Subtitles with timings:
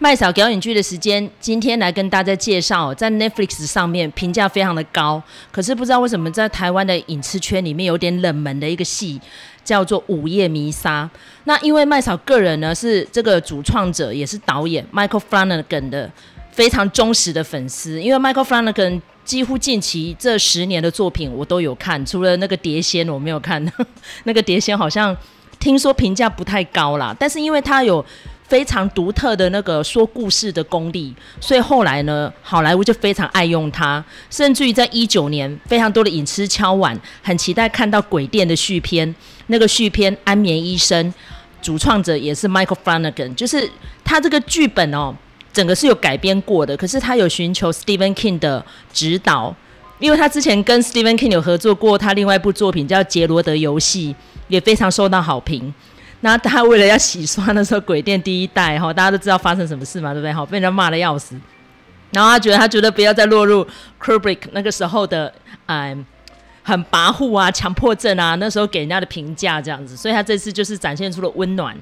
[0.00, 9.20] 麦嫂表演剧的时间，今天来跟大家介绍，在 Netflix 上面评价非常的高，可是不知道为什么在台湾的影视圈里面有点冷门的一个戏，
[9.64, 11.08] 叫做《午夜弥撒》。
[11.44, 16.10] 那因为麦嫂个人呢是这个主创者，也是导演 Michael Flanagan 的
[16.50, 23.64] 非常忠实的粉丝，因为 Michael Flanagan 几乎近期这十年的作品我都有看，除了那个《碟仙》我没有看，
[24.24, 25.16] 那个《碟仙》好像
[25.60, 28.04] 听说评价不太高啦，但是因为他有。
[28.46, 39.14] 非常独特的那个说故事的功力，所以后来呢，好莱坞就非常爱用他，甚至于在一九年，非常多的影痴敲碗，很期待看到《鬼店》的续篇。
[39.48, 41.12] 那个续篇《安眠医生》，
[41.60, 43.70] 主创者也是 Michael Flanagan，就是
[44.04, 45.14] 他这个剧本哦，
[45.52, 49.54] 整个是有改编过的，可是他有寻求 Stephen King 的指导，
[49.98, 54.14] 因为他之前跟 Stephen King 有合作过，他另外一部作品叫《杰罗德游戏》，
[54.48, 55.72] 也非常受到好评。
[56.24, 60.32] 那他为了要洗刷那时候《鬼店》第一代哈，大家都知道发生什么事嘛，对不对？
[60.32, 61.38] 哈，被人家骂的要死。
[62.12, 63.66] 然后他觉得他觉得不要再落入
[64.02, 65.30] Kubrick 那个时候的
[65.66, 66.06] 嗯
[66.62, 71.76] 很跋扈啊、强迫症啊，那时候给人家的评价这样子，所以他这次就是展现出了温暖。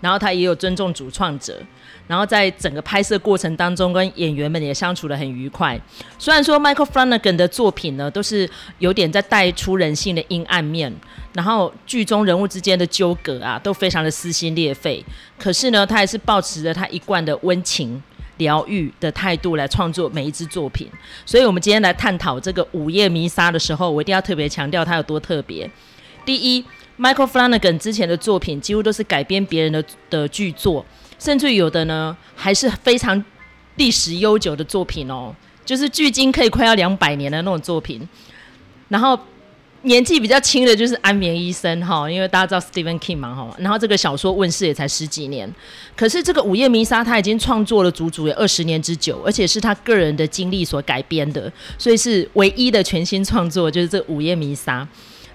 [0.00, 1.58] 然后他也有尊重主创者，
[2.06, 5.80] 然后在整个拍摄过程当中，跟演员们也相处得很愉快。
[6.18, 10.94] 虽然说 Michael Flanagan 的作品呢，都是有点在带出人性的阴暗面，
[11.32, 15.04] 然后剧中人物之间的纠葛啊，都非常的撕心裂肺。
[15.38, 18.02] 可是呢，他还是抱持着他一贯的温情
[18.36, 20.88] 疗愈的态度来创作每一支作品。
[21.24, 25.70] 所以，我们今天来探讨这个《午夜弥撒》的时候，我一定要特别强调它有多特别。
[26.26, 26.64] 第一。
[26.96, 30.86] Michael Flanagan 之前的作品几乎都是改编别人的的剧作，
[31.18, 33.22] 甚至有的呢还是非常
[33.76, 35.34] 历史悠久的作品哦，
[35.64, 38.06] 就是距今可以快要两百年的那种作品。
[38.88, 39.18] 然后
[39.82, 43.54] 年纪比较轻的就是《安眠医生》哈，因为大家知道 Stephen King 嘛哈。
[43.58, 45.52] 然后这个小说问世也才十几年，
[45.96, 54.82] 可是这个《午夜弥撒》他已经创作了足足有二十年之久，而且是他个人的经历所改编的，所以是唯一的全新创作，就是这《午夜弥撒》。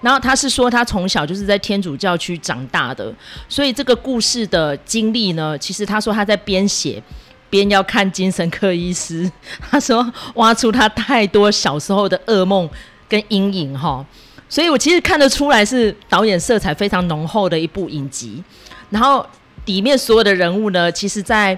[0.01, 3.13] 然后他是说，他从小就是在天主教区长大的，
[3.49, 7.03] 所以这个故事的经历呢，其实他说他在边写
[7.49, 9.29] 边要看精神科医师，
[9.69, 12.69] 他说挖出他太多小时候的噩梦
[13.09, 14.05] 跟阴影哈，
[14.47, 18.41] 所以我其实看得出来是导演色彩非常浓厚的一部影集。
[18.89, 19.25] 然后
[19.65, 21.57] 里面所有的人物呢，其实在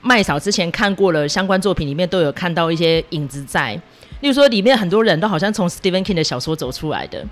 [0.00, 3.74] 麦嫂之前看过了相关作品里面都有看到一些影子在，
[4.20, 7.22] 例如说里面很多人都好像从 Stephen King 的小说走出来的。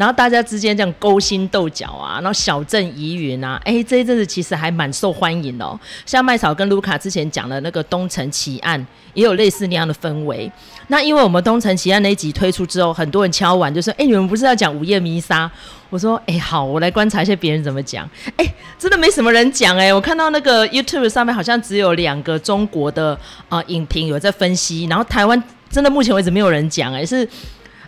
[0.00, 5.78] 然后大家之间这样勾心斗角啊，然后小镇疑云啊，哎，这一阵子其实还蛮受欢迎哦。
[6.06, 8.80] 像麦嫂跟卢卡之前讲的那个《东城奇案》，
[9.12, 10.50] 也有类似那样的氛围。
[10.86, 15.46] 那因为我们《东城奇案》那一集推出之后，很多人敲完就说：“哎，你们不是要讲《午夜弥撒》？”
[15.90, 19.92] 我说：“哎，好，我来观察一下别人怎么讲。”哎，真的没什么人讲哎。
[19.92, 23.18] 我看到那个 YouTube 上面好像只有两个中国的
[23.50, 27.28] 啊、影评有在分析，然后台湾真的目前为止没有人讲哎，是。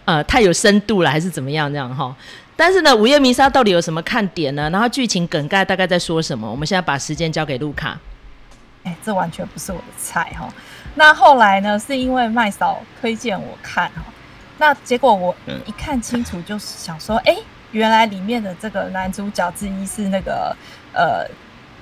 [0.05, 2.15] 呃，太有深度了，还是怎么样这样哈？
[2.57, 4.69] 但是呢，《午夜弥撒》到底有什么看点呢？
[4.71, 6.51] 然后剧情梗概大概在说什么？
[6.51, 7.99] 我们现在把时间交给卢卡。
[8.85, 10.49] 哎、欸，这完全不是我的菜哈。
[10.97, 14.03] 那后来呢，是因为麦嫂推荐我看哈。
[14.59, 20.55] 那结果我一看清楚，就是想说，哎、欸，原来里面的这个男主角之一是那个
[20.93, 21.27] 呃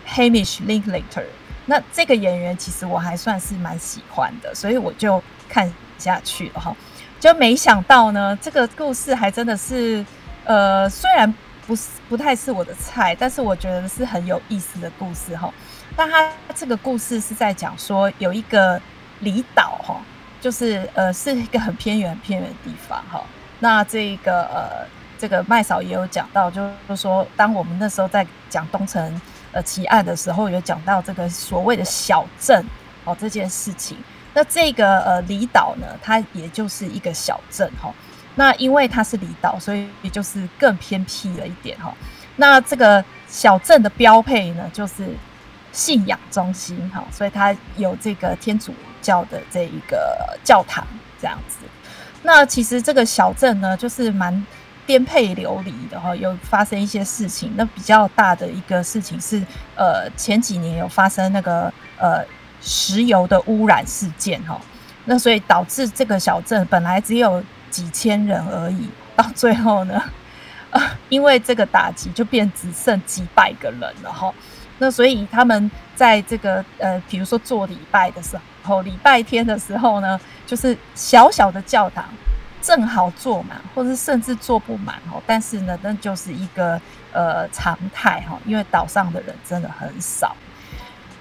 [0.09, 1.25] ，Hamish Linklater。
[1.66, 6.75] 那这个演员其实我还算是蛮喜欢的，所以我就看下去了哈。
[7.20, 10.04] 就没想到呢，这个故事还真的是，
[10.44, 11.32] 呃，虽然
[11.66, 15.53] 不是不太是我的菜，但是我觉得是很有意思的故事哈。
[15.98, 18.80] 那他这个故事是在讲说，有一个
[19.19, 20.00] 离岛哈，
[20.41, 23.22] 就是呃是一个很偏远、很偏远的地方哈。
[23.59, 24.86] 那这个呃，
[25.19, 29.20] 这个麦嫂也有讲到，就是说，当我们那时候在讲东城
[29.53, 32.64] 呃奇案的时候，有讲到这个所谓的小镇
[33.04, 33.98] 哦这件事情。
[34.32, 37.92] 那这个呃离岛呢，它也就是一个小镇哈。
[38.36, 41.92] 那因为它是离岛，所以也就是更偏僻了一点哈。
[42.36, 45.08] 那这个小镇的标配呢，就是
[45.72, 48.72] 信仰中心哈，所以它有这个天主
[49.03, 50.86] 教的这一个教堂
[51.21, 51.59] 这样子。
[52.22, 54.47] 那其实这个小镇呢，就是蛮
[54.86, 57.53] 颠沛流离的哈，有发生一些事情。
[57.56, 59.44] 那比较大的一个事情是，
[59.74, 62.24] 呃，前几年有发生那个呃。
[62.60, 64.60] 石油的污染事件，哈，
[65.07, 70.03] 那所以导致这个小镇本来只有几千人而已，到最后呢，
[70.71, 74.33] 呃，因为这个打击就变只剩几百个人了，哈。
[74.78, 82.04] 那所以他们在这个呃，比如说做礼拜的时候，礼拜天的时候呢，就是小小的教堂
[82.62, 85.22] 正好坐满，或者甚至坐不满，哦。
[85.27, 86.80] 但是呢，那就是一个
[87.12, 90.34] 呃常态，哈，因为岛上的人真的很少。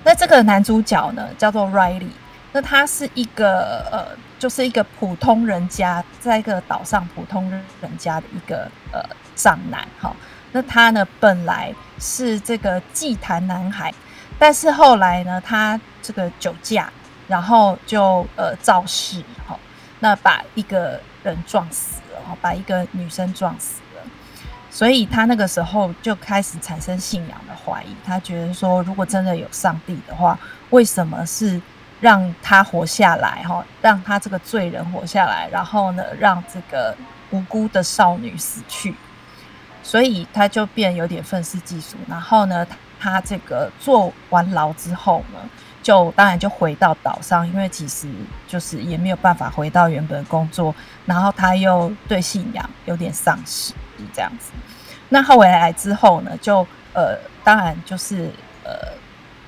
[0.03, 2.09] 那这个男主角呢，叫做 Riley，
[2.51, 4.07] 那他是一个呃，
[4.39, 7.49] 就是一个普通人家，在一个岛上普通
[7.81, 9.03] 人家的一个呃
[9.35, 10.15] 长男哈。
[10.51, 13.93] 那他呢，本来是这个祭坛男孩，
[14.39, 16.91] 但是后来呢，他这个酒驾，
[17.27, 19.59] 然后就呃肇事哈，
[19.99, 23.81] 那把一个人撞死了，把一个女生撞死。
[23.81, 23.88] 了，
[24.71, 30.37] 所以他那个时候就开始产生信仰的怀疑，他觉得说，如果真的有上帝的话，
[30.69, 31.59] 为什么是
[31.99, 36.95] 让他活下来哈，让他这个罪人活下来，然后呢，让这个
[37.31, 38.95] 无辜的少女死去？
[39.81, 42.65] 所以他就变有点愤世嫉俗，然后呢，
[42.99, 45.39] 他这个坐完牢之后呢，
[45.81, 48.07] 就当然就回到岛上，因为其实
[48.47, 50.75] 就是也没有办法回到原本工作，
[51.05, 53.73] 然后他又对信仰有点丧失，
[54.13, 54.51] 这样子。
[55.09, 58.29] 那后回来之后呢，就呃，当然就是
[58.63, 58.73] 呃，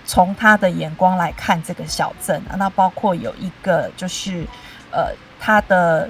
[0.06, 4.46] 从他的眼光来看这个小镇啊，那包括有一个就是
[4.92, 6.10] 呃，他的。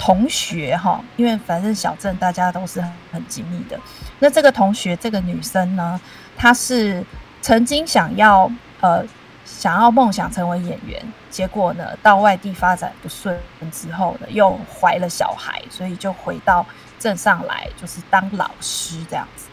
[0.00, 3.76] 同学哈，因为反正小镇大家都是很很紧密的。
[4.20, 6.00] 那这个同学，这个女生呢，
[6.36, 7.04] 她是
[7.42, 8.48] 曾经想要
[8.80, 9.04] 呃
[9.44, 13.36] 想要梦想成为演员，结果呢到外地发展不顺
[13.72, 16.64] 之后呢，又怀了小孩，所以就回到
[16.98, 19.46] 镇上来，就是当老师这样子。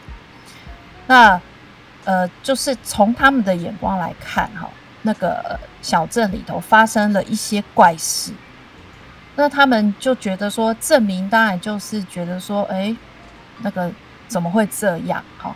[1.06, 1.40] 那
[2.04, 4.68] 呃，就是从他们的眼光来看哈，
[5.02, 8.32] 那个小镇里头发生了一些怪事。
[9.34, 12.96] 那他们就觉得说，证明当然就是觉得说，哎、
[13.60, 13.90] 那个
[14.28, 15.22] 怎么会这样？
[15.36, 15.54] 哈，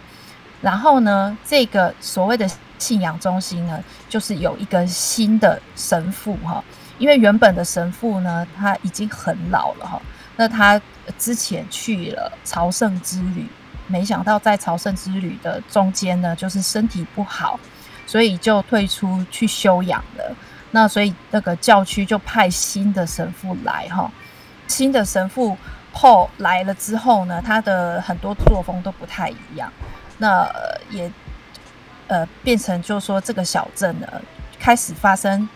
[0.60, 2.48] 然后呢，这个所谓的
[2.78, 6.62] 信仰中心呢，就是有一个新的神父哈，
[6.98, 10.02] 因为原本的神父呢，他已经很老了哈，
[10.36, 10.80] 那他
[11.12, 13.46] 之前去了朝圣之旅，
[13.86, 17.58] 没想到在朝圣之旅的中间呢，就是身体不好，
[18.06, 20.36] 所以就退出去休养了。
[20.72, 24.10] 那所以那个教区就派新的神父来哈，
[24.68, 25.56] 新的神父
[25.92, 29.72] 后来了之后呢，他的很多作风都不太一样，
[30.18, 30.48] 那
[30.90, 31.10] 也
[32.06, 34.06] 呃变成就是说这个小镇呢
[34.60, 35.48] 开始发生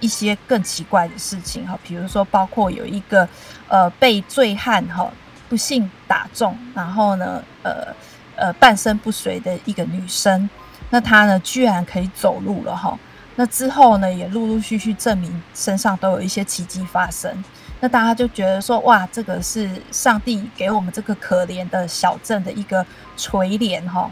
[0.00, 3.28] 一些更奇怪的事情哈，比如说包括有一个
[3.68, 5.10] 呃被醉汉哈
[5.48, 7.94] 不幸打中，然后呢呃
[8.36, 10.48] 呃半身不遂的一个女生，
[10.90, 12.98] 那她呢居然可以走路了哈。
[13.38, 17.44] 那之后呢，也陆陆续续证明身上都有一些奇迹发生。
[17.80, 22.84] 那大家就觉得说，哇，这个是上帝给我们这个可怜的小镇的一个
[23.14, 24.10] 垂怜哈。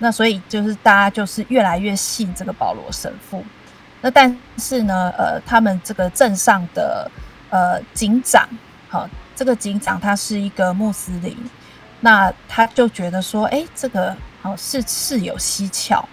[0.00, 3.42] 那所以就是大家就是越来越信这个保罗神父。
[4.00, 7.10] 那但是呢，呃，他们这个镇上的
[7.50, 8.48] 呃警长，
[8.88, 11.36] 好，这个警长他是一个穆斯林，
[12.00, 16.08] 那他就觉得说，哎，这个好是事有蹊跷。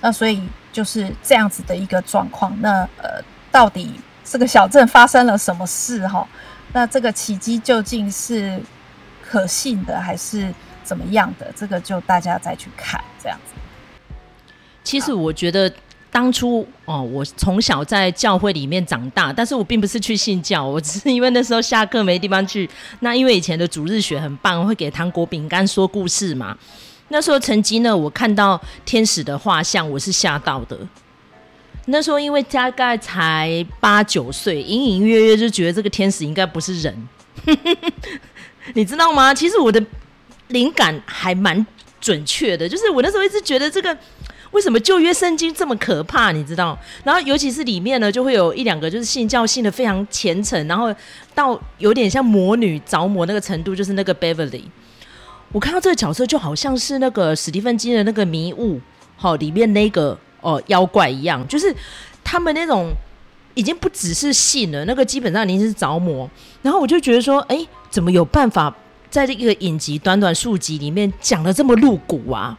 [0.00, 0.42] 那所以。
[0.74, 2.52] 就是这样子的一个状况。
[2.60, 3.22] 那呃，
[3.52, 3.92] 到底
[4.24, 6.26] 这个小镇发生了什么事哈？
[6.72, 8.60] 那这个奇迹究竟是
[9.22, 10.52] 可信的还是
[10.82, 11.46] 怎么样的？
[11.54, 13.52] 这个就大家再去看这样子。
[14.82, 15.72] 其实我觉得
[16.14, 22.70] 当初哦，我从小在教会里面长大，但是我并不是去信教，我只是因为那时候下课没地方去。
[23.00, 26.56] 那因为以前的主日学很棒，会给糖果饼干说故事嘛。
[27.08, 30.78] 那时候曾经呢，我看到天使的画像，我是吓到的。
[31.86, 37.08] 那时候因为大概才八九岁，隐隐约约就觉得这个天使应该不是人，
[38.74, 39.34] 你知道吗？
[39.34, 39.84] 其实我的
[40.46, 41.66] 灵感还蛮
[42.00, 43.98] 准确的，就是我那时候一直觉得这个
[44.54, 46.78] 为什么旧约圣经这么可怕，你知道？
[47.02, 50.94] 然后尤其是里面呢，就会有一两个就是信教信的非常虔诚，然后
[51.34, 54.62] 到有点像魔女着魔那个程度，就是那个 Beverly。
[55.50, 58.80] 我看到这个角色就好像是那个史蒂芬金的那个迷雾，
[59.16, 61.74] 好里面那个哦妖怪一样，就是
[62.22, 62.92] 他们那种
[63.54, 66.30] 已经不只是信了，那个基本上已经是着魔。
[66.62, 68.72] 然后我就觉得说，哎，怎么有办法
[69.10, 72.56] 在这个影集短短数集里面讲得这么露骨啊？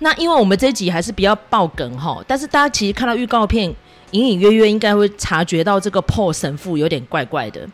[0.00, 3.72] 那因为我们这一集还是比较爆梗哈，但是大家其实看到预告片，
[4.10, 7.68] 隐隐约约应该会察觉到这个破神父有点怪怪的。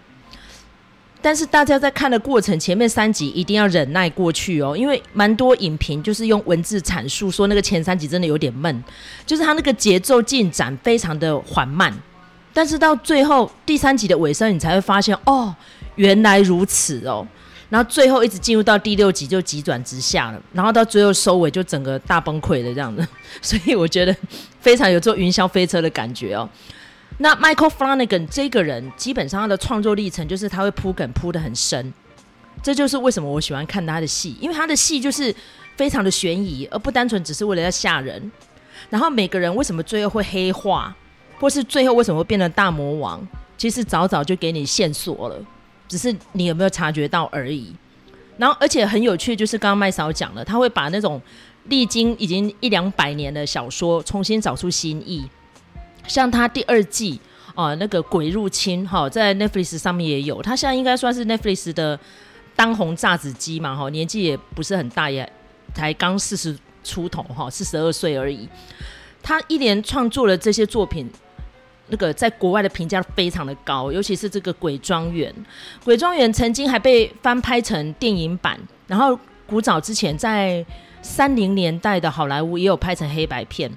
[1.22, 8.84] 但是大家在看的过程，前面三集一定要忍耐过去哦，因为蛮多影评就是用文字阐述说那个前三集真的有点闷，
[9.24, 11.92] 就是它那个节奏进展非常的缓慢。
[12.52, 15.54] 但是到最后第三集的尾声，你才会发现哦，
[15.96, 17.26] 原来如此哦。
[17.68, 23.06] 然后最后一直进入到第六集就急转直下了，然后到最后收尾就整个大崩溃的这样子，
[23.42, 24.14] 所以我觉得
[24.60, 26.48] 非常有坐云霄飞车的感觉哦。
[27.18, 31.92] 那 Michael Flanagan 这个人，基本上他的创作历程就是他会铺梗铺得很深，
[32.62, 35.34] 这就是为什么我喜欢看他的戏，因为他的戏就是
[35.76, 38.30] 非常的悬疑，而不单纯只是为了要吓人。
[38.90, 40.94] 然后每个人为什么最后会黑化，
[41.40, 45.36] 或是最后为什么会变成大魔王，其实早早就给你线索了，
[45.88, 47.74] 只是你有没有察觉到而已。
[48.38, 51.20] 然后而且很有趣，就是刚刚麦嫂讲了，他会把那种
[51.64, 55.28] 历经已经一两百年的小说重新找出新意，
[56.06, 57.20] 像他第二季。
[57.54, 60.42] 哦，那个鬼入侵哈，在 Netflix 上面也有。
[60.42, 61.98] 他现在应该算是 Netflix 的
[62.54, 65.26] 当红炸子鸡嘛哈，年纪也不是很大，也
[65.72, 68.46] 才刚四十出头哈，四十二岁而已。
[69.22, 71.10] 他一连创作了这些作品，
[71.88, 75.32] 那个在国外的评价非常的高，尤其是这个《鬼庄园》。
[75.84, 80.64] 《鬼庄园》曾经还被翻拍成电影版，然后古早之前在
[81.02, 83.70] 三零年代的好莱坞也有拍成黑白片。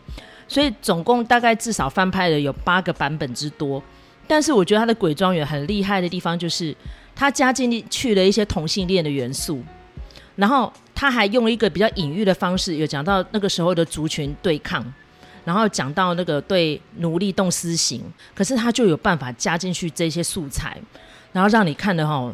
[0.48, 3.80] 所以总共大概至少翻拍了有八个版本之多，
[4.26, 6.76] 但是我觉得他的《鬼庄园》很厉害的地方就是
[7.16, 9.62] 他加进去了一些同性恋的元素，
[10.38, 14.84] 然后他还用一个比较隐喻的方式，有讲到那个时候的族群对抗，
[15.46, 18.04] 然后讲到那个对奴隶动私刑，
[18.36, 20.78] 可是他就有办法加进去这些素材，
[21.32, 22.34] 然后让你看的哈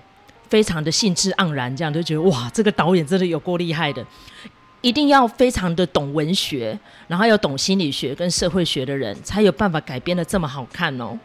[0.49, 4.05] 非常的兴致盎然，这样就觉得哇，这个导演真的有够厉害的。
[4.81, 11.17] 一定要非常的懂文学，然后要懂心理学跟社会学的人，才有办法改编的这么好看哦。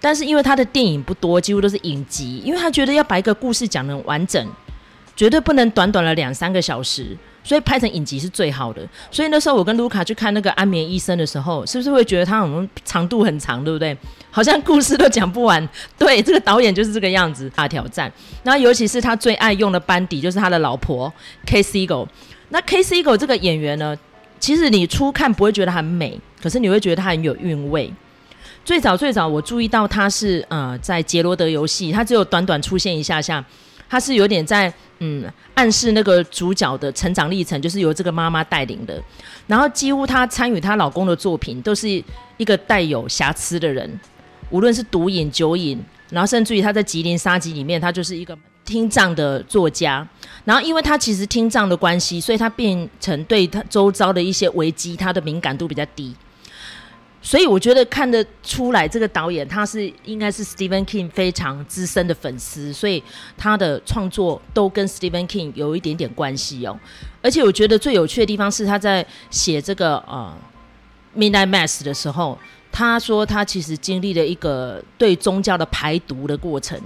[0.00, 4.44] 但是因为他的电影不多，几乎都是影集，因为他觉得要把一个故事讲得完整，
[5.18, 7.08] 绝对不能短短的两三个小时，
[7.42, 8.80] 所以拍成影集是最好的。
[9.10, 13.96] 所以那时候我跟卢卡去看那个《安眠医生》的时候，是不是会觉得他好像长度很长，对不对？
[14.30, 15.68] 好像故事都讲不完。
[15.98, 18.12] 对，这个导演就是这个样子，大挑战。
[18.44, 21.12] 然后尤其是他最爱用的班底，就是他的老婆
[21.44, 22.06] Kate Siegel。
[22.50, 23.98] 那 Kate Siegel 这个演员呢，
[24.38, 27.92] 其实你初看不会觉得很美，可是你会觉得她很有韵味。
[28.64, 33.44] 最早最早我注意到她是呃在杰罗德游戏，她只有短短出现一下下，
[33.88, 39.02] 她是有点在嗯暗示那个主角的成长历程，就是由这个妈妈带领的。
[39.46, 41.88] 然后几乎她参与她老公的作品，都是
[42.36, 43.98] 一个带有瑕疵的人，
[44.50, 48.36] 无论是毒瘾、酒瘾，然后甚至于她在《吉林杀机》里面，她就是一个。
[48.64, 50.06] 听障的作家，
[50.44, 56.14] 然后因为他其实听障的关系，所以他变成对他周遭的一些危机，他的敏感度比较低。
[57.20, 63.02] 所以我觉得看得出来，这个导演他是应该是 Stephen King 非常资深的粉丝，所以
[63.36, 66.78] 他的创作都跟 Stephen King 有一点点关系哦。
[67.22, 70.32] 而且我觉得最有趣的地方是他在写这个呃
[71.16, 72.38] Midnight Mass 的时候，
[72.70, 76.80] 他说他其实经历了一个对宗教的排毒的过程，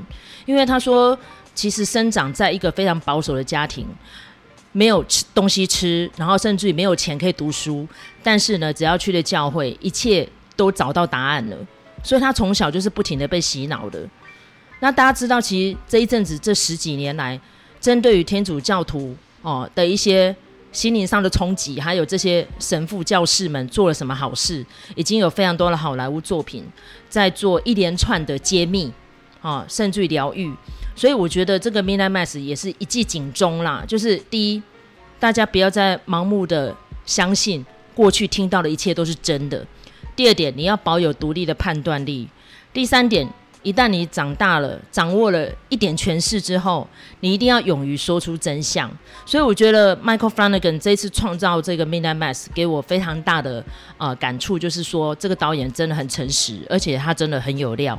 [0.47, 1.19] 因为他说。
[1.55, 3.87] 其实生长在一个非常保守的家庭，
[4.73, 7.87] 没有吃东西吃，然后甚至于没有钱可以读书。
[8.23, 11.57] 但是呢，只要去了教会，一切都找到答案了。
[12.03, 14.09] 所以他从小就是不停地被洗脑的。
[14.81, 17.41] 那大家知道，其实这一阵子这十几年来，
[17.81, 20.35] 针对于天主教徒哦的一些
[20.73, 26.65] 心灵上的冲击，还有这些神父教士们做了什么好事，已经有非常多的好莱坞作品
[27.09, 28.93] 在做一连串的揭秘
[29.41, 30.53] 啊、哦，甚至于疗愈。
[30.95, 34.63] 所以我觉得这个 Midnight Mass 也是一记警钟啦，就是第一，
[35.19, 39.59] 大家不要再盲目的相信过去听到的一切都是真的；
[40.15, 42.27] 第二点，你要保有独立的判断力；
[42.73, 43.29] 第三点，
[43.63, 46.87] 一旦你长大了，掌握了一点权势之后，
[47.21, 48.91] 你一定要勇于说出真相。
[49.25, 53.65] 所以我觉得 Michael Flanagan 这一次创造这个 Midnight Mass 给我非常大的
[53.99, 57.99] 呃感触，就是说这个导演真的很诚实，而且他真的很有料。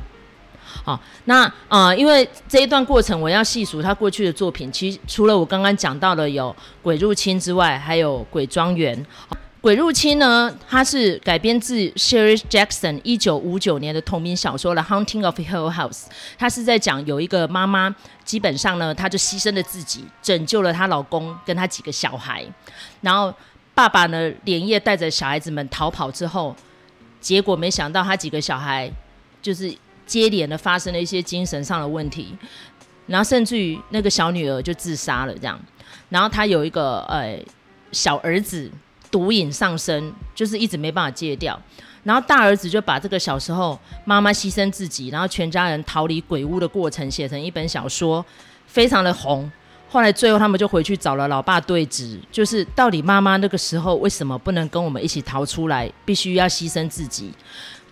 [0.82, 4.70] 好，那啊、呃，因为这一段过程，我要细数他过去的作品。
[4.72, 6.50] 其实除了我刚刚讲到的有
[6.82, 8.96] 《鬼入侵》之外，还有《鬼庄园》。
[9.60, 15.90] 《鬼入侵》呢，它是改编自 Sherry Jackson 一九五九年的同名小说《The Hunting of Hill House》。
[16.36, 22.44] 它是在讲有一个妈妈，基本上呢，她就牺牲了自己，拯救了她老公跟她几个小孩。
[23.00, 23.32] 然后
[23.74, 26.54] 爸爸呢，连夜带着小孩子们逃跑之后，
[27.22, 28.90] 结果没想到他几个小孩
[29.40, 29.74] 就是。
[30.06, 32.36] 接连的发生了一些精神上的问题，
[33.06, 35.58] 然后甚至于那个小女儿就自杀了，这样。
[36.08, 37.38] 然后他有一个呃
[37.92, 38.70] 小儿子
[39.10, 41.60] 毒瘾上身，就是一直没办法戒掉。
[42.02, 48.24] 然后大儿子就把这个小时候妈妈牺牲自己，然后全家人逃离鬼屋的过程写成一本小说，
[48.66, 49.50] 非常的红。
[49.88, 57.32] 后来最后他们就回去找了老爸对质，就是到底妈妈那个时候为什么不能跟我们一起逃出来，必须要牺牲自己。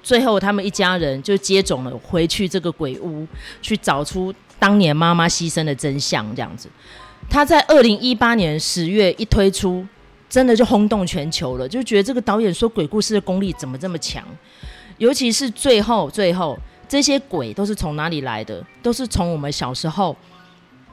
[0.02, 3.26] 最后，他们一家人就接种了回去这个鬼屋，
[3.60, 6.26] 去找出当年妈妈牺牲的真相。
[6.34, 6.68] 这样子，
[7.30, 9.86] 他在二零一八年十月一推出，
[10.28, 11.68] 真的就轰动全球了。
[11.68, 14.24] 就觉得这个导演说鬼故事的功力怎么这么强？
[14.98, 18.64] 尤其是最后，最后这些鬼都是从哪里来的？
[18.82, 20.16] 都是从我们小时候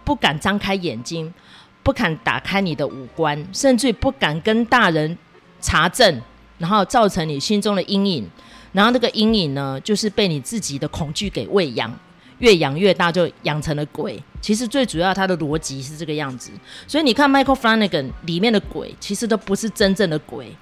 [0.05, 1.33] 不敢张开眼睛，
[1.81, 5.17] 不敢打开你的五官，甚至不敢跟大人
[5.59, 6.21] 查证。
[6.59, 8.29] 然后造成你心中的阴影，
[8.71, 11.93] 然后那个阴影呢，就是被你自己的恐惧给喂养，
[12.37, 14.21] 越养越大，就养成了鬼。
[14.41, 16.51] 其实最主要它的逻辑是这个样子，
[16.87, 20.55] 所以你看 Michael Flanagan 里面的鬼，其实都不是真正的鬼，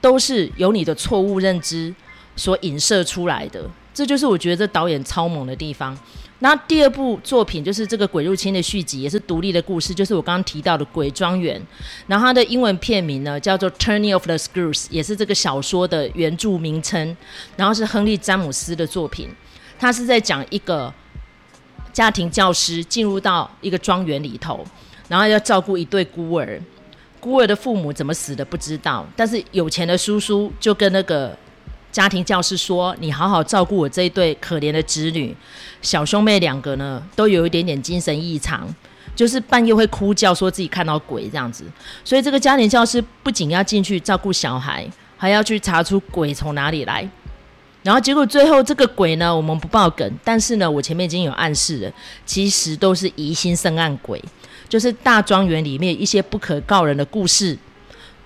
[0.00, 1.94] 都是由你的错误认知
[2.34, 3.68] 所影射出来的。
[3.92, 5.96] 这就是我觉得这导演超猛的地方。
[6.44, 11.58] 那第二部作品就是这个《鬼入侵》的续集，也是独立的故事，就是我刚刚提到的《鬼庄园》。
[12.06, 17.16] 然后它的英文片名呢叫做《Turning of the Screws》，也是这个小说的原著名称。
[17.56, 19.30] 然后是亨利·詹姆斯的作品，
[19.78, 20.92] 他是在讲一个
[21.94, 24.62] 家庭教师进入到一个庄园里头，
[25.08, 26.60] 然后要照顾一对孤儿。
[27.20, 31.34] 孤儿的父母怎么死的不知道，但是有钱的叔叔就跟那个。
[31.94, 35.32] 家庭教师说：“你好好照顾我这一对可怜的子女，
[35.80, 38.66] 小兄妹两个呢，都有一点点精神异常，
[39.14, 41.64] 就是半夜会哭叫，说自己看到鬼这样子。
[42.02, 44.84] 所以这个家庭教师不仅要进去照顾小孩，
[45.16, 47.08] 还要去查出鬼从哪里来。
[47.84, 51.92] 然后结果最后这个鬼呢，我们不爆梗，但是呢，我前面已经有暗示了，
[52.26, 54.20] 其实都是疑心生暗鬼，
[54.68, 57.56] 就是大庄园里面一些不可告人的故事，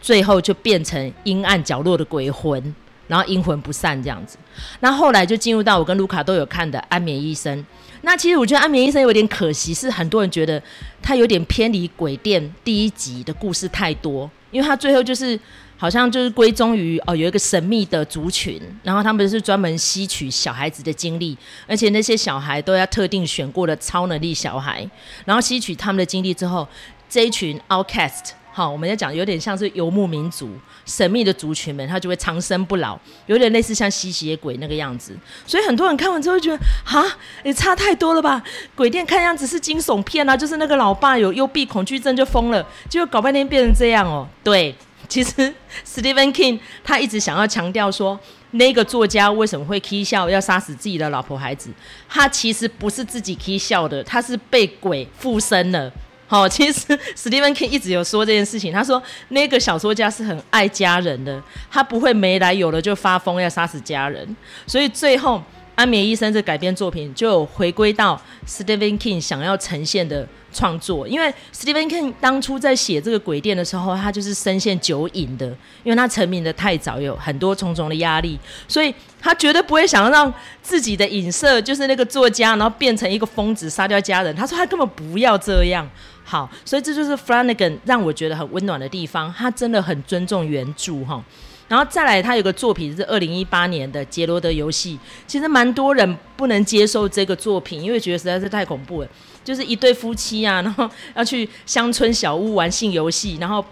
[0.00, 2.74] 最后就变成阴暗角落的鬼魂。”
[3.08, 4.38] 然后阴魂不散这样子，
[4.78, 7.58] 那后来就进入到我跟卢卡都有看的《安眠医生》。
[8.02, 10.62] 那其实我觉得《安眠医生》有点可惜，是很多人觉得
[11.02, 15.38] 他有点偏离鬼店第一集的故事太多，因为他最后就是
[15.76, 21.36] 好像就是归宗于哦有一个神秘的族群，然后他们是专门吸取小孩子的精力，
[21.66, 24.88] 而且那些小孩都要特定选过的超能力小孩，
[25.24, 26.68] 然后吸取他们的精力之后，
[27.08, 28.32] 这一群 outcast。
[28.58, 30.50] 好，我们在讲有点像是游牧民族，
[30.84, 35.16] 神秘的族群们，他就会长生不老，有点类似像吸血鬼那个样子。
[35.46, 37.04] 所以很多人看完之后觉得，哈，
[37.44, 38.42] 也差太多了吧？
[38.74, 44.26] 鬼店看样子是惊悚片啊，就是那个老爸有幽闭恐惧症就疯了，结果搞半天变成这样哦。
[44.42, 44.74] 对，
[45.08, 45.54] 其实
[45.86, 48.18] Stephen King 他一直想要强调说，
[48.50, 51.70] 那个作家为什么会起笑要杀死自己的老婆孩子？
[52.08, 55.92] 他其实不是自己起笑的，他是被鬼附身了。
[56.28, 58.70] 好， 其实史蒂芬金一直有说这件事情。
[58.70, 64.36] 他说那个小说家是很爱家人的，他不会没来由的就发疯要杀死家人。
[64.66, 65.38] 所以最后
[65.74, 71.08] 《安眠医生》这改编作品就回归到史蒂芬金想要呈现的创作。
[71.08, 75.46] 因为史蒂芬金当初在写这个鬼店的时候，他就是深陷酒瘾的，
[75.82, 84.34] 因为他成名的太早，有很多重重的压力，所以他绝对不会想要让自己的影射就是那个作家，然后变成一个疯子杀掉家人。
[84.36, 85.88] 他说他根本不要这样。
[86.30, 91.24] 好，所以这就是 Flanagan 让我觉得很温暖的地方，他真的很尊重原著哈。
[91.68, 99.08] 然后再来，他有个作品是二零一八年的《杰罗德游戏》，其实蛮多人不能接受这个作品，因为觉得实在是太恐怖了。
[99.42, 103.64] 就是一对夫妻啊，然后要去乡村小屋玩性游戏，然后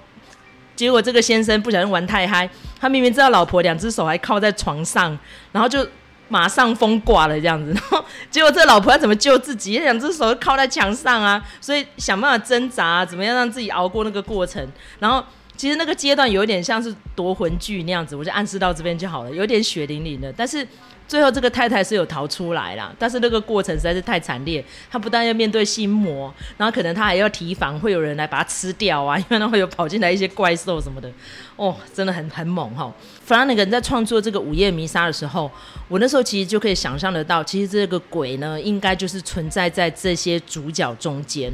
[0.75, 2.49] 结果这个先生不小心玩太嗨，
[2.81, 5.19] 他明明知道老婆两只手还靠在床上，
[5.53, 5.87] 然后就。
[6.29, 9.79] 马上风挂了这样子， 然后结果这老婆要怎么救自己？
[9.79, 14.67] 两只手靠在墙上啊，所以想办法挣扎，怎么样让自己熬过那个过程？
[14.99, 15.25] 然后
[15.57, 20.67] 其实那个阶段有点像是夺魂剧那样子，我就暗示到这边就好了，有点血淋淋的，但是。
[21.09, 24.65] 最后这个太太是有逃出来啦，但是那个过程实在是太惨烈。
[24.91, 31.09] 她不但要面对心魔，然后可能她还要提防会有人来把她吃掉啊，因为那会有跑进来一些怪兽什么的。
[31.55, 32.93] 哦，真的很很猛哈。
[33.25, 35.51] 弗拉那个人在创作这个《午夜弥撒》的时候，
[35.89, 41.53] 我那时候其实就可以想象得到，其实这个鬼呢，应该就是存在在这些主角中间。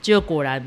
[0.00, 0.64] 结果果然，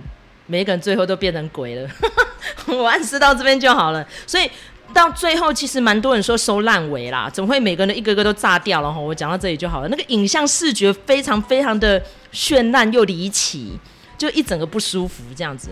[0.48, 1.90] 每个人最后都变成鬼了。
[2.68, 4.50] 我暗示到这边就好了，所以。
[4.94, 8.92] 到最后，其实蛮多人说收烂尾啦，怎么会每个人一个个都炸掉了？
[8.92, 9.88] 哈，我讲到这里就好了。
[9.90, 13.78] 那个影像视觉非常非常的绚烂又离奇，
[14.18, 15.70] 就一整个不舒服这样子。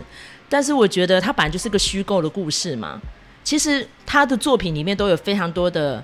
[0.50, 3.02] 但是我觉得它本来就是个虚构的故事嘛。
[3.44, 5.96] 其实他的作品里面都有非常多的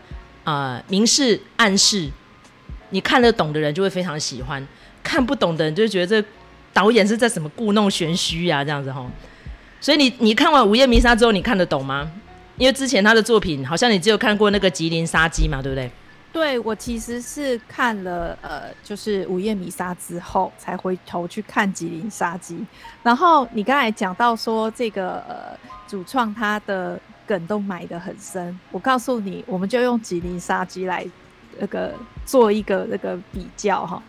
[0.43, 2.09] 啊、呃、明示暗示，
[2.89, 4.65] 你看得懂的人就会非常喜欢，
[5.01, 6.27] 看不懂的人就觉得这
[6.73, 9.05] 导演是在什么故弄玄虚呀这样子哈。
[9.79, 12.11] 所以你你看完《午夜迷杀》之后，你看得懂吗？
[12.59, 15.89] 因为之前他的作品，好像你只有看过那个《吉林杀机》嘛，对不对？
[16.31, 22.55] 对，我其实是看了呃，就是《午夜弥撒》之后，才回头去看《吉林杀机》。
[23.01, 28.59] 然后你刚才讲到说这个呃，主创他的梗都埋得很深。
[28.71, 31.07] 我告诉你，我们就用《吉林杀机》来
[31.57, 31.93] 那个
[32.25, 34.03] 做一个那个比较哈。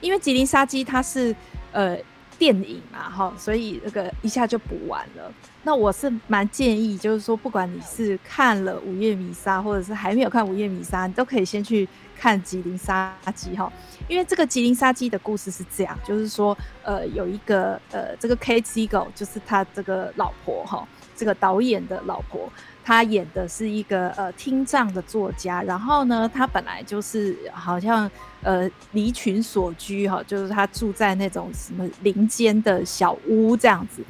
[0.00, 1.36] 因为《吉林杀机》它是
[1.72, 1.98] 呃。
[2.38, 5.32] 电影嘛，哈，所以那个一下就补完了。
[5.64, 13.70] 那我是蛮建议，就是说，不管你是看了《午夜弥撒》，或者是还没有看《午夜弥撒》，你都可以先去看《吉林杀机》哈。
[14.06, 22.48] 因为这个《吉林杀机》的故事是这样，就是说，呃，有一个呃，这个 Kate Siegel，就是他这个老婆哈，这个导演的老婆。
[22.88, 28.10] 他演的是一个呃听障的作家，然后呢，他本来就是好像
[28.42, 34.02] 呃离群所居哈，就是他住在那种什么林间的小屋这样子。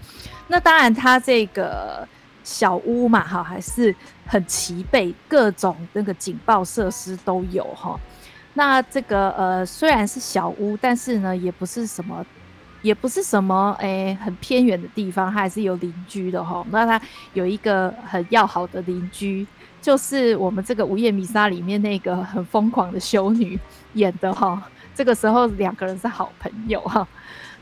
[0.46, 2.06] 那当然，他这个
[2.44, 3.92] 小屋嘛哈，还是
[4.24, 7.98] 很齐备，各种那个警报设施都有哈。
[8.54, 12.24] 那这个呃虽然是小屋，但是呢，也不是什么。
[12.82, 16.64] 也不是什么诶、很偏远的地方，他还是有邻居的哈。
[16.70, 17.00] 那他
[17.34, 19.46] 有一个很要好的邻居，
[19.82, 23.58] 就是我们这个《午夜弥撒》里面那个很疯狂的修女
[23.94, 24.62] 演的哈。
[24.94, 27.06] 这个时候两个人是好朋友哈。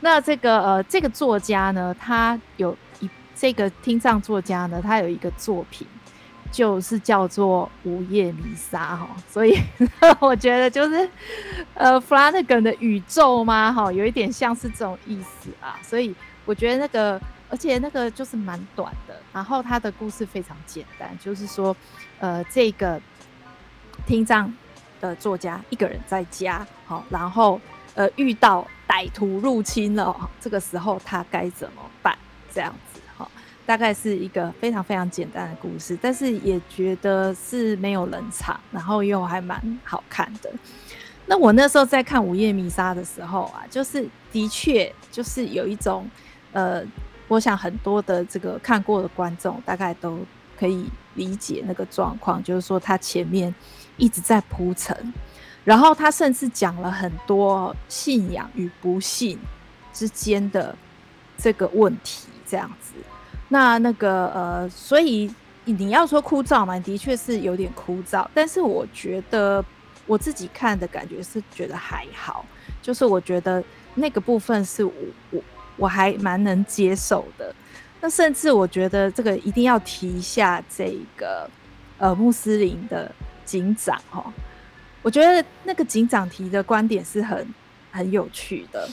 [0.01, 5.87] 那这个呃，这个作家呢，他有一这个听障作家呢，他有一个作品。
[6.57, 9.55] 就是叫做午夜弥撒哈，所以
[10.19, 11.07] 我觉得就是
[11.75, 15.77] 呃，Flanagan 的宇宙嘛哈，有一点像是这种意思啊。
[15.83, 16.15] 所以
[16.45, 21.77] 我觉得那个，而且那个就是蛮短的，然后他的故事非常简单，就是说
[22.17, 22.99] 呃，这个
[24.07, 24.51] 听障
[24.99, 27.61] 的作家一个人在家好，然后
[27.93, 32.17] 呃遇到歹徒入侵了，这个时候他该怎么办？
[32.51, 32.73] 这样。
[33.67, 40.49] 大概是一个非常非常简单的故事，但是也觉得是没有冷场，然后又还蛮好看的。
[41.25, 46.09] 那我那时候在看《午夜迷杀》的时候啊，就是的确就是有一种，
[46.53, 46.81] 呃，
[47.27, 50.17] 我想很多的这个看过的观众大概都
[50.57, 53.53] 可以理解那个状况，就是说他前面
[53.97, 55.13] 一直在铺陈，
[55.65, 59.37] 然后他甚至讲了很多信仰与不信
[59.91, 60.73] 之间的
[61.37, 62.93] 这个问题，这样子。
[63.49, 65.31] 那那个呃，所以
[65.65, 68.27] 你要说枯燥嘛，的确是有点枯燥。
[68.33, 69.63] 但是我觉得
[70.05, 72.45] 我自己看的感觉是觉得还好，
[72.81, 73.63] 就是我觉得
[73.95, 74.93] 那个部分是我
[75.31, 75.41] 我
[75.77, 77.53] 我还蛮能接受的。
[77.99, 81.49] 那甚至我觉得这个一定要提一下这个
[81.97, 83.11] 呃穆斯林的
[83.43, 84.31] 警长哦，
[85.01, 87.47] 我觉得那个警长提的观点是很
[87.91, 88.87] 很有趣的，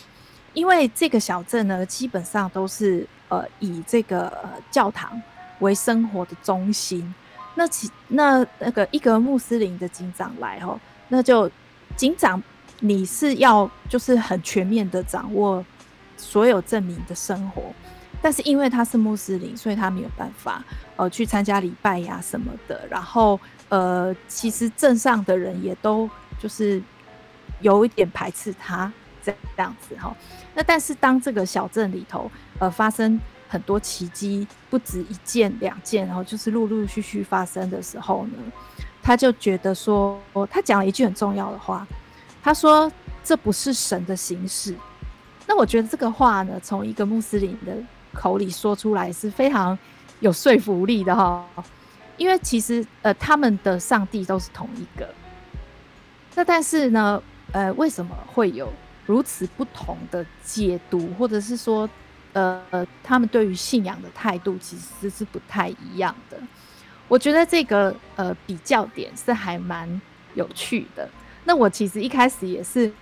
[0.55, 3.07] 因为这个小镇呢基本上都是。
[3.31, 4.31] 呃，以这个
[4.71, 5.21] 教堂
[5.59, 7.13] 为生活的中心，
[7.55, 11.51] 那其那那个一个穆斯林的警长来哦，那就
[11.97, 12.41] 警长
[12.81, 15.65] 你是要就是很全面的掌握
[16.19, 17.63] 所有镇民的生活，
[18.21, 20.63] 但是因为他是穆斯林，所以他没有办法
[20.95, 22.87] 呃去参加礼拜呀什么的。
[22.91, 23.41] 然后
[23.71, 26.81] 呃，其实镇上的人也都就是
[27.63, 28.93] 有一点排斥他
[29.25, 30.15] 这样子哈。
[30.55, 32.31] 那但是当这个小镇里头。
[32.61, 38.39] 呃，发生很多奇迹，不止一件两件，然后就是陆陆续续发生的时候呢，
[39.03, 41.85] 他就觉得说，他讲了一句很重要的话，
[42.41, 42.91] 他说
[43.25, 44.73] 这不是神的形式。
[45.49, 47.77] 那我觉得这个话呢，从一个穆斯林的
[48.13, 49.77] 口里说出来是非常
[50.21, 51.45] 有说服力的哈，
[52.17, 55.13] 因为其实呃他们的上帝都是同一个，
[56.37, 58.73] 那但是呢，呃为什么会有
[59.07, 61.89] 如此不同的解读，或者是说？
[62.33, 62.61] 呃，
[63.01, 66.37] 他们对于信仰的态度其实是不太一样的。
[67.07, 69.89] 我觉得这个呃比较点是还蛮
[70.35, 71.09] 有趣的。
[71.45, 72.93] 那我其实一开始也是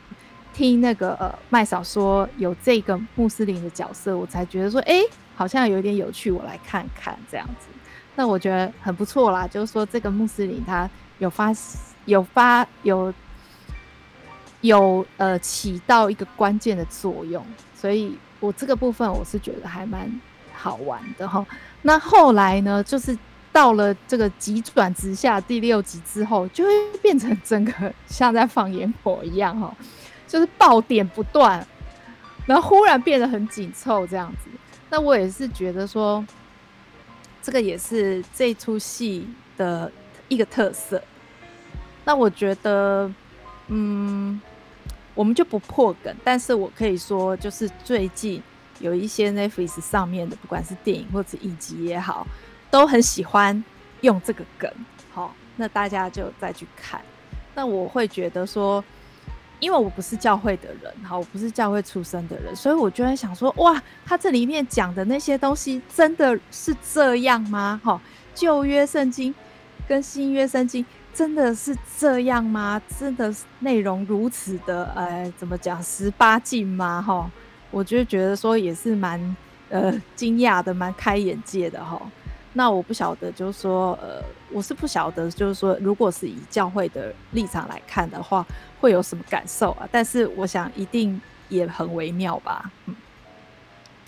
[0.53, 5.01] 听那个呃麦嫂说有这个穆斯林的角色，我才觉得说，哎，
[5.35, 7.69] 好像有点有趣，我来看看这样子。
[8.15, 10.87] 那我觉得很不错啦，就是说这个穆斯林他
[11.17, 11.51] 有发
[12.05, 13.15] 有发有
[14.63, 17.45] 有呃起到一个关键的作用，
[17.75, 18.19] 所以。
[18.43, 20.21] 我这个部分我是觉得还蛮
[20.53, 21.47] 好玩的哈。
[21.83, 23.17] 那后来呢，就是
[23.53, 26.71] 到了这个急转直下第六集之后，就会
[27.01, 29.73] 变成整个 像在放烟火一样哈，
[30.27, 31.65] 就是爆点不断，
[32.45, 34.51] 然后忽然变得很紧凑这样子。
[34.91, 36.27] 那我也是觉得说，
[37.41, 39.25] 这个也是这出戏
[39.57, 39.89] 的
[40.27, 41.01] 一个特色。
[42.05, 43.09] 那我觉得，
[43.69, 44.41] 嗯。
[45.15, 48.43] 我们就不破梗，但是我可以说，就是最近
[48.81, 52.27] 有一些 Netflix 上面的，不管是电影或者影集也好，
[52.71, 53.63] 都很喜欢
[54.01, 54.71] 用这个梗。
[55.13, 57.01] 好，那大家就再去看。
[57.55, 58.83] 那我会觉得说，
[59.61, 67.79] 因为我不是教会的人，好，我不是教会出身的人，所以我就在想说，哇，他这里面讲的那些东西真的是这样吗？
[67.85, 68.01] 哈，
[68.35, 69.35] 旧约圣经
[69.87, 70.85] 跟新约圣经。
[71.15, 72.81] 真的是这样吗？
[72.99, 77.03] 真的内容如此的，呃，怎么讲十八禁吗？
[77.03, 77.31] 哈，
[77.71, 79.37] 我就觉得说也是蛮
[79.69, 82.01] 呃惊讶的，蛮开眼界的哈。
[82.55, 88.45] 那我不晓得，就是说，呃，我是不晓得，就是说，如果是以教会的立场来看的话，
[88.81, 89.89] 会有什么感受啊？
[89.91, 92.71] 但是我想一定也很微妙吧。
[92.87, 92.97] 嗯，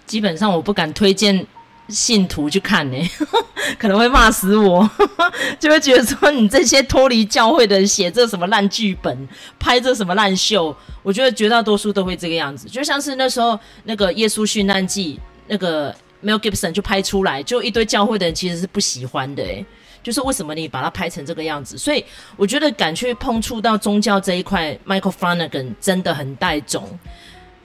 [0.04, 1.46] 基本上我不敢推荐
[1.88, 2.98] 信徒去看呢，
[3.78, 4.88] 可能会骂死我，
[5.60, 10.74] 就会觉得说你这些脱离教会的写这什么烂剧本，拍这什么烂秀。
[11.02, 15.16] 我觉得绝大多数都会这个样子，就像是那时候那个《耶稣殉难记》，
[15.46, 15.94] 那个
[16.24, 19.64] Mel Gibson 就拍出来，就一堆教会的人其实是不喜欢的，诶，
[20.02, 21.76] 就是为什么你把它拍成这个样子？
[21.76, 22.02] 所以
[22.36, 26.98] 我觉得敢去碰触到宗教这一块，Michael Flanagan 真的很带种，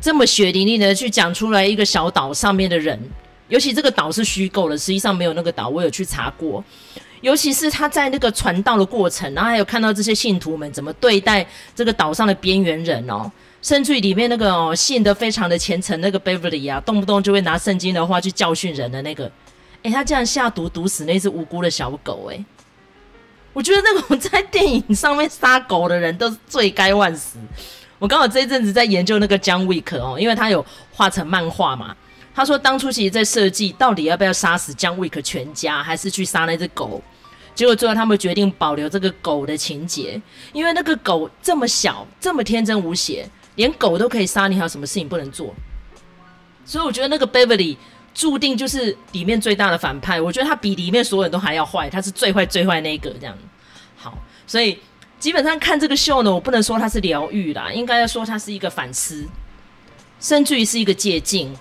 [0.02, 3.00] 这么血淋淋的去讲出来一个小岛上面的人。
[3.50, 6.64] 尤其这个岛是虚构的，实际上没有那个岛，我有去查过。
[7.22, 13.30] 尤其是他在那个传道的过程，然后还有看到这些信徒们怎么对待这个岛上的边缘人哦，
[13.62, 19.30] 甚至于里面那个哦信得非常的虔诚那个 Beverly 啊，动不动就会拿圣经的话去教训人的那个，
[19.84, 22.46] 诶，他这样下毒毒死那只无辜的小狗，诶，
[23.52, 27.38] 我觉得那种在电影上面杀狗的人都罪该万死。
[27.98, 31.94] 我刚好这一阵子在研究那个 John Wick 哦，因为他有画成漫画嘛。
[32.40, 37.04] 他说：“当初其实，在设计到底要不要杀死姜维克全家，还是去杀那只狗？
[37.54, 40.22] 结果最后他们决定保留这个狗的情节，
[40.54, 45.54] 因为那个狗这么小，这么天真无邪，连狗都可以杀，你还有什么事情不能做？
[46.64, 47.76] 所以我觉得那个 Beverly
[48.14, 50.22] 注定就是里面最大的反派。
[50.22, 53.10] 我觉得他比里面所有人都还要坏，他是最坏最坏那一个。
[53.20, 53.38] 这样
[53.98, 54.80] 好，所以
[55.20, 59.28] 基本上看这个秀呢，我不能说它是疗愈啦，应该要说它是一个反思，
[60.22, 61.54] 甚至于是一个借镜。”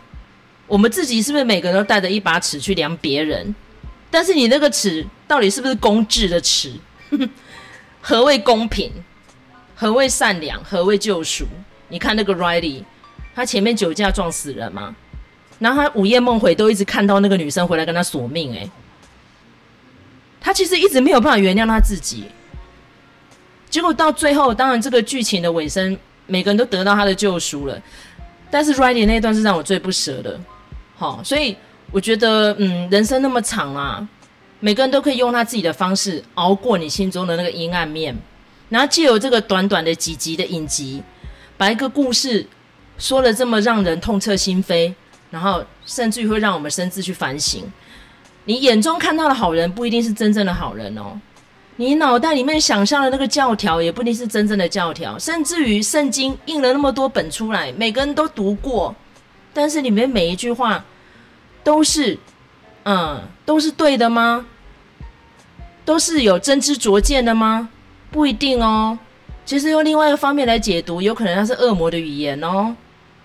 [0.68, 3.54] 我们自己是不是每个人都带着一把尺去量别人？
[4.10, 6.72] 但是你那个尺到底是不是公制的尺？
[8.00, 8.92] 何谓公平？
[9.74, 10.62] 何谓善良？
[10.62, 11.46] 何谓救赎？
[11.88, 12.82] 你看那个 Riley，
[13.34, 14.94] 他前面酒驾撞死人嘛，
[15.58, 18.70] 然后他午夜梦回都一直看到那个女生回来跟他索命，诶，
[20.40, 22.24] 他其实一直没有办法原谅他自己。
[23.70, 27.80] 结果到最后，当然这个剧情的尾声，每个人都得到他的救赎了，
[28.50, 30.38] 但是 Riley 那段是让我最不舍的。
[30.98, 31.56] 好，所以
[31.92, 34.06] 我觉得，嗯，人生那么长啊，
[34.58, 38.12] 每个人都可以用他自己的方式熬过你心中的那个阴暗面，
[38.68, 41.00] 然后借由这个短短的几集的影集，
[41.56, 42.44] 把一个故事
[42.98, 44.92] 说了这么让人痛彻心扉，
[45.30, 47.62] 然后甚至于会让我们深自去反省。
[48.46, 51.16] 你眼中看到的好人不一定是真正的好人哦，
[51.76, 58.92] 你脑袋里面想象的那个教条也不一定是真正的教条，甚至于圣经印了那么多本出来，每个人都读过。
[59.58, 60.84] 但是里面每一句话
[61.64, 62.16] 都是，
[62.84, 64.46] 嗯，都是对的吗？
[65.84, 67.68] 都是有真知灼见的吗？
[68.12, 68.96] 不一定哦。
[69.44, 72.76] 其实用另外一个方面来解读，有可能它是恶魔的语言哦。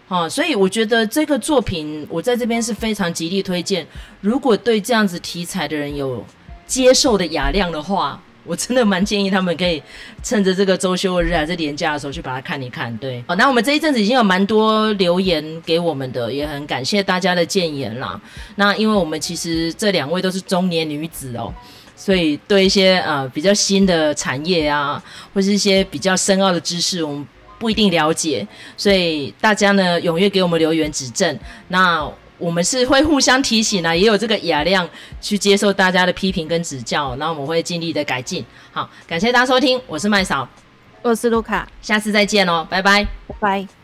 [0.07, 3.85] 好，所以我觉得这个作品我在这边是非常极力推荐。
[4.19, 6.25] 如果对这样子题材的人有
[6.65, 8.19] 接受的雅量的话。
[8.45, 9.81] 我真的蛮建议他们可以
[10.21, 12.95] 趁着这个周休日还是年假的时候去把它看一看。
[12.97, 18.19] 对，好，那我们这一阵子已经有蛮多留言给我们的，也很感谢大家的建言啦。
[18.55, 21.53] 那因为我们其实这两位都是中年女子哦，
[21.95, 25.01] 所以对一些呃比较新的产业啊，
[25.33, 27.27] 或是一些比较深奥的知识，我们
[27.57, 31.39] 不一定了解，所以大家呢踊跃给我们留言指正。
[31.69, 32.05] 那
[32.43, 34.87] 我们是会互相提醒啊，也有这个雅量
[35.21, 38.45] 去接受大家的批评跟指教，然后我们会尽力的改进。
[38.73, 40.45] 好，感谢大家收听，我是麦嫂，
[41.01, 43.82] 我是卢卡，下次再见哦，拜拜，拜拜。